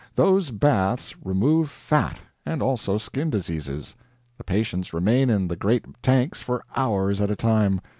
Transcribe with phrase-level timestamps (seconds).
[0.15, 3.95] Those baths remove fat, and also skin diseases.
[4.35, 7.79] The patients remain in the great tanks for hours at a time.